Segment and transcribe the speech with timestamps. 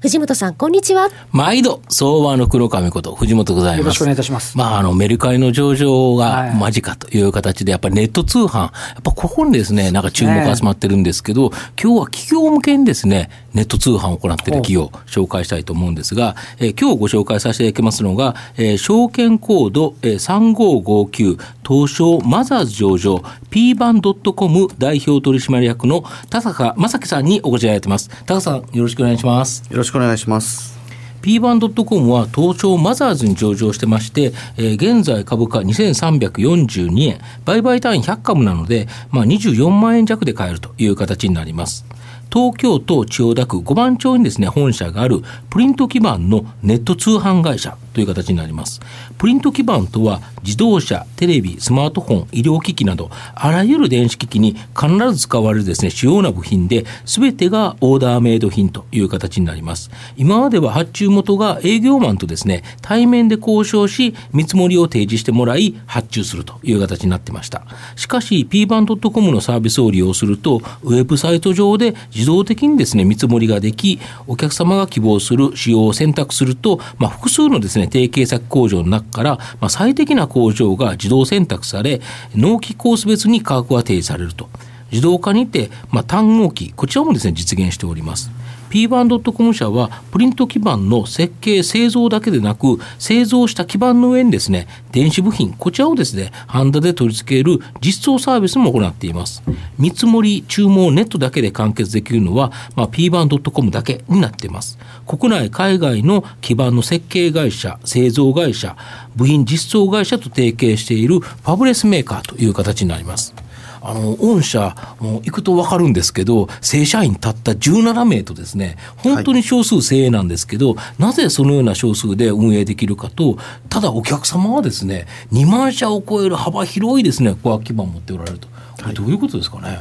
[0.00, 1.08] 藤本さん、こんにちは。
[1.32, 3.80] 毎度、相場の黒髪こと、藤本ございます。
[3.80, 4.56] よろしくお願いいたします。
[4.56, 8.66] まあ、あの、メルカリの上場が間近という形で、やっぱりネット通販、や
[9.00, 11.50] っぱここにですね、なんか注目集まってるんですけど、
[11.82, 21.38] 今日は企業向けにですね、ネット通販を行っている企業を紹介したいと思うんですが、えー、今日ご紹介させていただきますのが、えー、証券コード、えー、3559
[21.68, 28.08] 東証マザーズ上場 P バンドットコム代表取締役の田坂正樹さんにお越しいただいてます。
[28.24, 29.64] 田坂さん、よろしくお願いします。
[29.70, 30.78] よろしくしくお願いします。
[31.20, 41.84] P バンドットコムは東証マザーズに上場してまして、えー、現在株価2342円、売買単位100株なので、まあ、24万円弱で買えるという形になります。
[42.30, 48.80] 東京都千代田区五番町にですね、本社があるプリント基盤のネット通販会社という形になります。
[49.16, 59.90] プリント基盤とは自動車、テレビ、スマートフォン、医療機器など、あらゆる電子機器に必ず使われるですね、主要な部品で、すべてがオーダーメイド品という形になります。
[60.16, 67.62] 今までは発注元が営業マンとですね、対面で交渉し、見積もりを提示してもらい、発注するという形になってました。
[67.96, 82.00] しかし、p バン .com のサービスを利用すると、ウェブサイト上で自動的にですね、見積もりができ、お客様が希望する仕様を選択すると、まあ、複数のですね、提携先工場の中から、まあ、最適な工場が自動選択され、
[82.34, 84.48] 納期コース別に価格が提示されると。
[84.90, 88.30] 自動化にて、まあ、単納期、こちらもですね、実現しております。
[88.70, 99.42] P バンドットコム社はプリント基板の設計、製造だけでなく、製造した基板の上にですね、電子部品、こちらをですね、ハンダで取り付ける実装サービスも行っています。
[99.78, 104.78] 見積もり、注文、ネットだけで完結できるのは、まあ、P バンドットコムだけになっています。
[105.06, 108.76] 国内、海外の基板の設計会社、製造会社、
[109.16, 113.34] 部品実装会社と提携しているファブレスメーカーという形になります。
[113.80, 128.48] あの御社もう行くと分かるんですけど正社員たった17名とですね本当に少数精鋭なんですけど、はい、なぜそのような少数で運営できるかとただお客様はですね2万社を超える幅広いですね小基盤を持っておられると。
[128.48, 129.78] これどういうことですかね？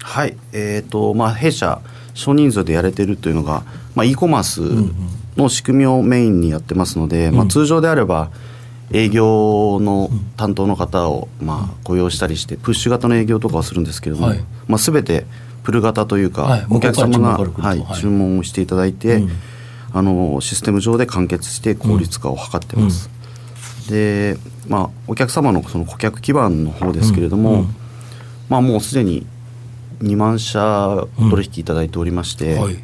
[0.00, 1.80] はい、えーとまあ、弊社
[2.14, 4.60] 少人数でやれてるというのが、まあ、e コマース
[5.36, 8.30] の仕組みをメインにやってますので、うんうん、まあ、通常であれば、
[8.90, 15.26] 営業の担当の方をまあ雇用したりしてプッシュ型の営業とかをするんですけれども、はい、まあ、全て
[15.62, 19.30] プル型というか、はい、お客様が、はい、注文をしていただいて、うん、
[19.92, 23.10] あのシステム上で完結して効率化を図ってます。
[23.88, 27.76] うん、で、まあ、お客様のその顧客基盤の方ですけれども、うん、
[28.48, 29.26] まあ、もうすでに
[30.00, 32.78] 2万社取引いただいておりまして、はい、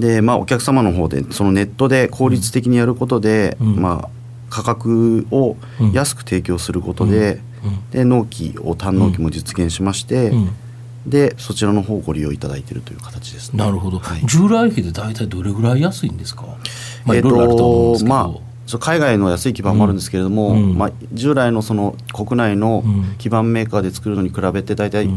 [0.00, 4.23] でまあ、お客様の方でそのネットで効率的にやることで、まあ
[4.54, 5.56] 価格を
[5.92, 7.40] 安く提供することで,、
[7.90, 10.32] で納期を単納期も実現しまして、
[11.04, 16.46] でそちらの方をご利用いただいているという形です、ね、なるほど、はい、従来比で大体どれぐらい安いんですか、
[17.04, 18.32] まあ、えーとま
[18.72, 22.84] あ、海外の安い基盤もあるんですけれども、うん、まあ、従来のその国内の
[23.18, 25.08] 基盤メーカーで作るのに比べて大体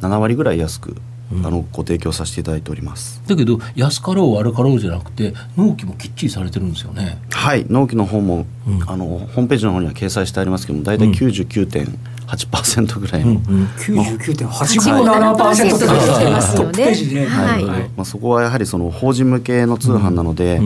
[0.00, 0.94] 7割ぐらい安く
[1.42, 3.22] あのご提供させていただいております。
[3.26, 7.18] だけど安かろう悪かろうじゃなくて納期もきっちりされてるんですよね。
[7.30, 7.66] はい。
[7.68, 11.10] 納期の方も、うん、あのホームページの方には掲載してありますけども大体
[12.26, 13.42] 99.8%ぐらいの、うんうん、
[13.76, 17.64] 99.857%って書いてますよね、はい。
[17.64, 20.60] まあ、そこはやはりその法人向けの通販なので、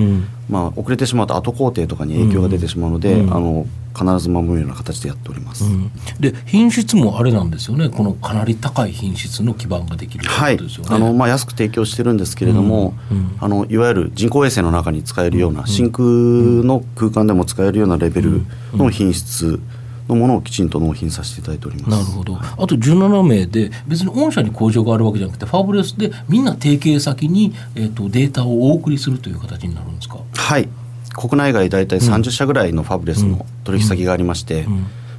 [0.49, 3.67] まあ、遅れてしまうと後工程とかに影響が出てしまうので、あの
[3.99, 7.89] 必ず守るような形でやっております、うん、で品質もあれなんですよね。
[7.89, 10.59] このかなり高い品質の基盤ができるはい、
[10.89, 13.19] あのまあ、安く提供してるんですけれども、うん。
[13.19, 19.61] うん、あのいわゆる人工衛星の中に使えるような、真空の空間でも使えるようなレベルの品質、
[20.09, 21.91] のものをきちんと納品させていただいております。
[21.91, 30.19] なるほど、あと17名で別に御社に工場があるわけじゃなくてファブレスでみんな提携先に、えーとデータをお送りするという形になるんですか？
[30.35, 30.69] はい。
[31.15, 34.67] 国内外大体30社ぐらいのファブレスの取引先がありまして、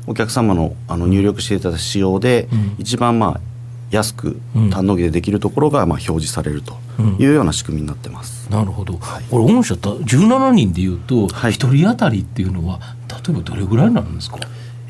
[0.08, 2.48] お客様のあの入力していただいた仕様で、
[2.78, 3.42] 一番まあ
[3.92, 4.40] 安く
[4.72, 6.78] 単納期でできるところがまあ表示されると
[7.20, 8.48] いうような仕組みになってます。
[8.50, 8.98] なるほど。
[8.98, 14.38] はい、これ御社17人でいうと一人当たりっていうのは例えばどれぐらいになるんですか？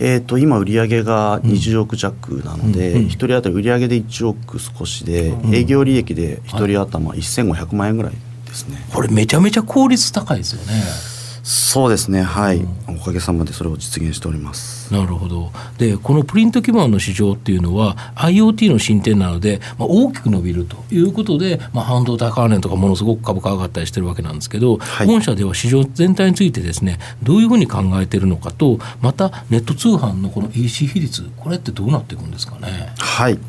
[0.02, 8.14] えー、と今、売上が20億弱なので、1人当たり売上で1億少しで、営業利益で1人頭1500万円ぐらい
[8.46, 8.78] ですね。
[8.94, 11.09] これ、めちゃめちゃ効率高いですよね。
[11.52, 14.94] そうですね、はい、おかげさまでそれを実現しております。
[14.94, 32.94] なるほど、でこのプリント基盤の市場っていうのは、IoT の進展なので、まあ、大きく伸びるということで、まあ、半導体関連とか、ものすごく株価上がったりしてるわけなんですけど、はい、本社では市場全体についてですね、どういうふうに考えてるのかと、またネット通販のこの EC 比率、これってどうなっていくんですかね？
[33.00, 33.40] はい。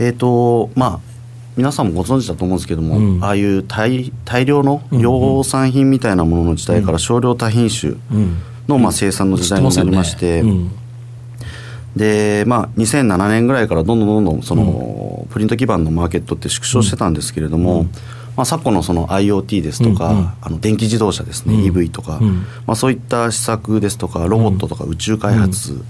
[0.00, 1.11] えーとまあ
[1.56, 7.94] 皆さんもご存知だと思うんですけども、うん、ああいう大大量の量産品みたいなものの時代から少量多品種
[8.68, 10.42] の、まあ、生産の時代になりまして、
[11.96, 17.86] でまあ、2007年ぐらいからどんどんどんどんその、プリント基盤のマーケットって縮小してたんですけれども、
[18.36, 20.18] まあ、昨今のその IoT ですとか、うん。
[20.18, 25.82] うん、あの電気自動車ですね、うん、EV とか、うん、まあ、そういった施策ですとかロボットとか宇宙開発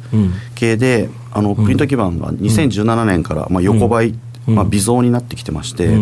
[0.56, 4.14] 系で、あのプリント基盤が2017年からまあ横ばい
[4.46, 5.96] まあ、微増になってきてまして、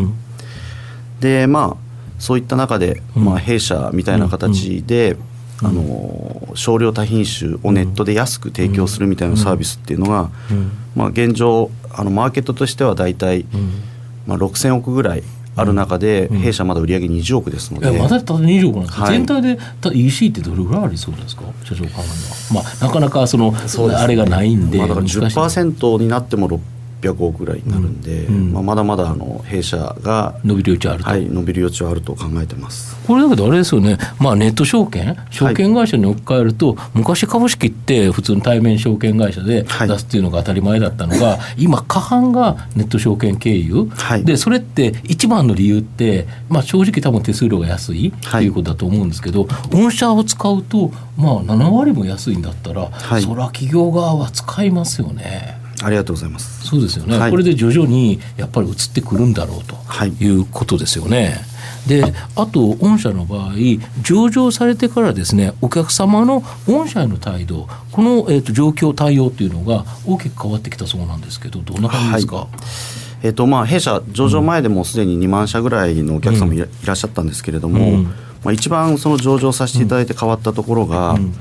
[1.20, 5.16] でまあそういった中で、まあ、弊社みたいな形で、
[5.62, 10.30] あの少量多品種をネットで安く提供するみたいなサービスっていうのが、
[10.94, 13.44] まあ、現状あのマーケットとしては大体、
[14.26, 15.22] まあ、6000億ぐらい
[15.56, 19.58] ある中で、弊社まだ売上20億ですので、まだただ20億なんですか、はい、全体で
[19.92, 22.62] EC ってどれぐらいありそうですか、社長考えは。
[22.62, 23.54] まあ、なかなかその
[23.98, 26.60] あれがないんで、まあ、だから10%になっても
[27.00, 32.96] 600億ぐらいになるんで、うんうん、まあ、まだまだあの弊社が伸びる余地あると、はい、伸びる余地はあると考えてます。
[33.06, 35.16] これだけどあれですよね、まあ、ネット証券？
[35.30, 43.90] 証券会社に置き換えると、はい、昔株式って普通の対面証券会社で出すっていうのが当たり前だったのが、はい、今過半がネット証券経由、
[44.24, 48.50] でそれって一番の理由って、まあ、正直多分手数料が安いとい。
[48.50, 55.59] うことだと思うんですけど、御社を使うと、まあ、7割も安いんだったら、それは企業側は使いますよね。
[55.82, 56.66] ありがとうございます。
[56.66, 59.76] そうですよね、はい、これで徐々にやっぱり移ってくるんだろうと
[60.24, 60.30] い。
[60.30, 61.40] うことですよね。
[61.86, 62.04] で
[62.36, 63.52] あと御社の場合
[64.02, 72.48] 上場されてからですねお客様の御社への態度この、えーと、状況対応っていうのが大きく変わってきたそうなんですけどどんな感じですか、はい。
[73.22, 81.34] えーとまあ、弊社上場前でもすでに2万社ぐらいのお客様いら,、っしゃったんですけれども、うん、まあ、一番その上場させていただいて変わったところが、うん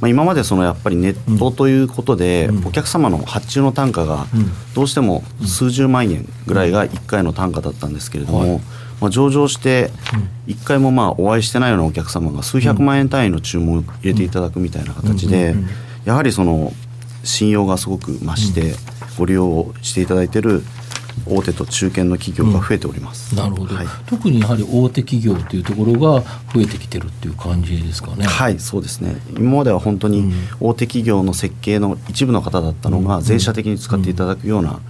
[0.00, 4.26] まあ、今までそのやっぱりネットということで、お客様の発注の単価が
[4.74, 8.60] どうしても数十万円ぐらいが1回の単価だったんですけれども、
[9.00, 9.90] まあ、上場して
[10.46, 15.54] 1回もまあお会いしてないようなお客様が数百万円単位の注文を入れていただくみたいな形で
[16.04, 16.72] やはりその
[17.24, 18.74] 信用がすごく増して
[19.18, 20.62] ご利用していただいている
[21.24, 26.22] 大手と中堅の企業が増えております、うん、なるほど、はい、特にやはり大手企業というところが
[26.54, 28.26] 増えてきてるっていう感じですかね。
[28.26, 29.16] はいそうですね。
[29.36, 34.80] 今までは本当に大手企業の設計の一部の方だったのが、全社的に使っていただくような、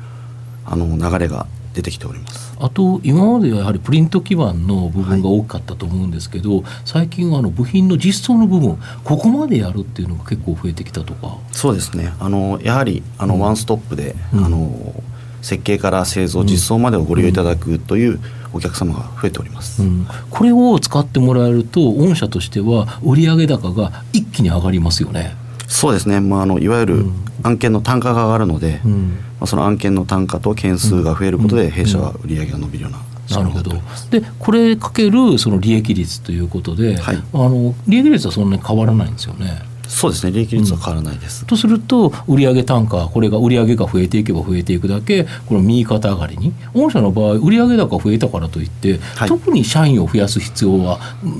[0.65, 2.57] あの流れが出てきております。
[2.59, 11.37] あと今まではやはりプリント基盤の部分が多かったと思うんですけど、はい、最近はあの部品の実装の部分ここまでやるっていうのが結構増えてきたとか。
[11.53, 12.15] そうですね。
[12.19, 15.03] あのやはりあのワンストップで、うん、あの
[15.47, 18.19] 設計から製造実装までをご利用いただくという
[18.53, 25.37] お客様が増えております、うん、これを使ってもらえると御社としては売上高が一気に上がりますよね。
[25.69, 27.07] そうですね、まあ、あのいわゆる
[27.43, 32.99] 案件の単価が上がるので、うん、まあ、その案件の単価と件数が増えることで弊社は売上が伸びるような
[33.39, 33.73] なるほど。
[34.11, 39.63] でこれかけるその利益率ということで、はい、あの利益率はそんなに変わらないんですよね。
[39.89, 50.99] そうですね利益率は変わらないです、うん、とすると売上単価これが売上が増えていけば増えていくだけこの右肩上がりに御社の場合売上高増えたからといって、はい、特に社員を増やす必要は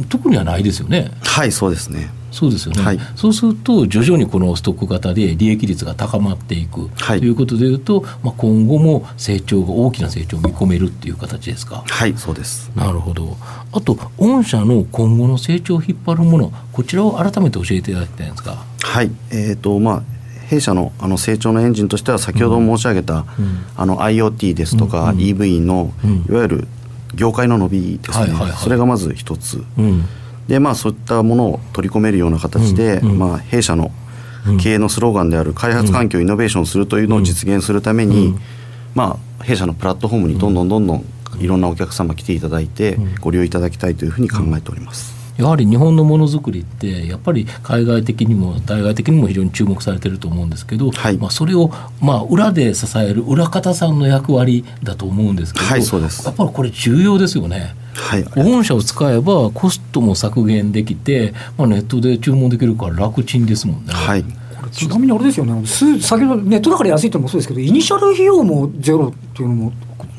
[0.09, 1.11] 特にはないですよね。
[1.23, 11.83] はいそうですねそうですよね、はい、そうすると徐々にこのストック型で利益率が高まっていく、はい、ということでいうと、まあ、今後も成長が大きな成長を見込めるっていう形ですか？
[11.87, 12.71] はいそうです。
[12.77, 13.39] なるほど。
[13.73, 19.11] あと御社の今後の成長を引っ張るものこちらを改めて教えていただきたいんですかはい。
[19.31, 20.03] えーとまあ
[20.47, 25.93] 弊社のあの成長のエンジンとしては先ほど申し上げた、うん、あの IoT ですとか、うん、EV の、
[26.29, 26.69] いわゆる
[27.17, 30.05] 業界の伸びですね、それがまず一つ、うん
[30.49, 33.91] でまあそういったものを取り込めるような形で、うんうん、まあ、弊社の
[34.61, 38.37] 経営のスローガンである開発環境をイノベーションするというのを実現するために、
[38.95, 41.05] まあ、弊社のプラットフォームにどんどんどんどん
[41.41, 45.17] いろんなお客様来ていただいてご利用いただきたいというふうに考えております。
[45.37, 56.25] やはり日本のものづくりってやっぱり海外的にも対外的にも非常に注目されてると思うんですけど、はい、まあ、それをまあ裏で支える裏方さんの役割だと思うんですけど、はい、そうです。
[56.25, 57.75] やっぱりこれ重要ですよね。
[57.97, 63.93] はい、御社を使えばコストも削減できて、まあ、ネットで注文できるから楽ちんですもんね。
[63.93, 69.73] はい、こちなみにあれですよね、す先ほどネットだから安いってのもそうですけど、イニシャル費用もゼロっていうのも、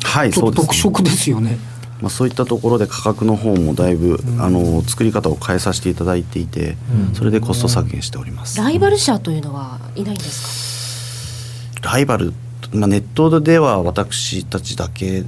[0.03, 1.57] はい、ちょっと特色ですよね。
[2.01, 6.77] まあ、そういったところで価格の方もだいぶ、あの作り方を変えさせていただいていて、
[7.13, 8.59] それでコスト削減しております。
[8.59, 12.33] ライバル社というのはいないんですライバル、
[12.71, 15.23] まあ、ネットでは私たちだけ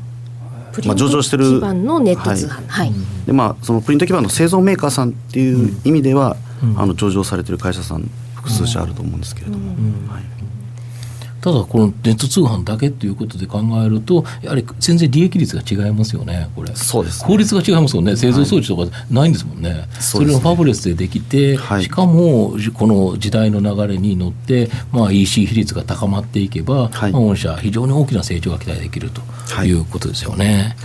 [0.71, 2.67] かまあ上場してる基盤のネット通販。
[2.67, 2.91] はい。
[3.25, 6.37] で、まあ、そのプリント基板の製造メーカーさんっていう意味では、
[6.77, 9.69] あの上場されてる会社さん複数社あると思うんですけれども、
[10.11, 10.23] はい
[11.41, 16.75] ただこのネット通販だけということで考えるとやはり全然利益率が違いますよねこれ。
[16.75, 17.27] そうですね。
[17.27, 18.15] 効率が違いますよね。
[18.15, 20.33] 製造装置とかないんですもんね、そそうですね。
[20.33, 21.83] れをファブレスでできて、はい。
[21.83, 27.11] しかもこの時代の流れに乗って、まあ、EC 比率が高まっていけば、はい。
[27.11, 29.67] まあ、御社非常に大きな成長が期待できるとはい。
[29.67, 30.75] いうことですよね。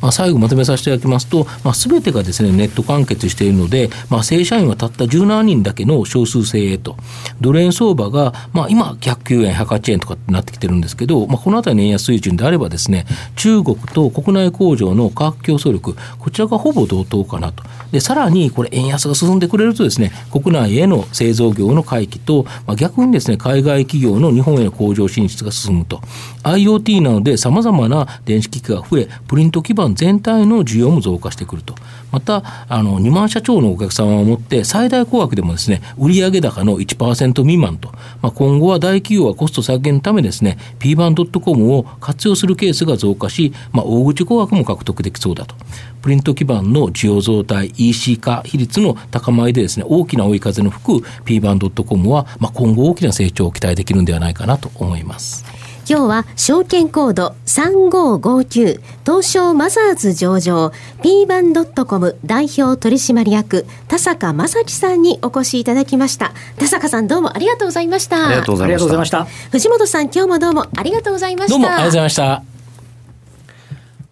[0.00, 6.96] まあ、最後まとめさせていただきますと、まあ、全てがですねネット完結しているので、まあ、正社員はたった17人だけの少数精鋭と、
[7.40, 17.64] ドル円相場が、まあ、今、109円、108円とかってなってきてるんですけど、まあ、このあたりの円安水準であればですね、中国と国内工場の価格競争力、こちらがほぼ同等かなと。
[17.92, 26.00] で、さらにこれ円安が進んでくれるとですね、国内への製造業の回帰と、まあ、逆にですね、海外企業の日本への工場進出が進むと。
[26.42, 31.74] IoT なので様々な電子機器が増え、プリント基盤全体の需要も増加してくると。
[32.12, 37.90] また、あの、2万社長のお客様を持って、最大高額でもですね、売上高の1%未満と。
[38.22, 45.54] まあ、今後は大企業はコスト削減のためですね、p バン .com を活用するケースが増加し、まあ、大口高額も獲得できそうだと。
[46.02, 55.44] プリント基盤の需要増大、EC 化比率の高まりでですね、大きな追い風の吹く p バン .com は、まあ、今後大きな成長を期待できるんではないかなと思います。
[55.88, 69.24] 今日は証券コード3559東証マザーズ上場 p バンドットコム代表取締役田坂正樹さんにお越しいただきました田坂さんどうもありがとうございましたありがとうございました。
[69.24, 72.42] 藤本さん今日もどうもありがとうございましたどうもありがとうございました。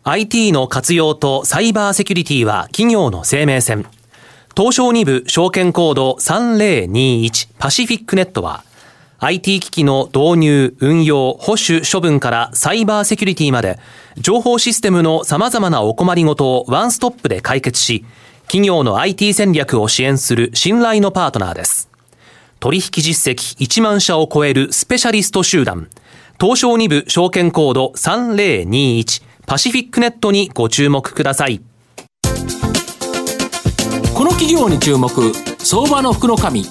[0.05, 3.87] IT の活用とサイバーセキュリティは企業の生命線。
[4.57, 8.63] 東証2部証券コード3021パシフィックネットは
[9.19, 13.79] IT 機器の導入、運用、保守、処分からサイバーセキュリティまで
[14.19, 18.05] 情報システムの様々なお困りごとをワンストップで解決し
[18.47, 21.89] 企業の IT 戦略を支援する信頼のパートナーです。
[22.61, 25.89] 取引実績1万社を超えるスペシャリスト集団、
[26.41, 31.61] 東証2部証券コード3021パシフィックネットにご注目ください。
[34.15, 35.11] この企業に注目、
[35.59, 36.65] 相場の福の神。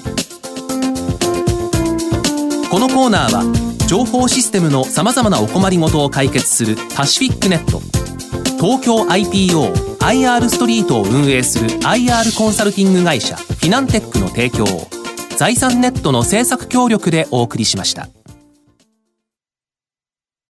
[2.73, 7.79] このコーナーは情報システムのさまざまなお困りごとを解決するパシフィックネット
[8.57, 14.87] 東京 IPO IR ストリートを運営する IR コンサルティング会社フィナンテックの提供を
[15.37, 18.07] 財産ネットの制作協力でお送りしました。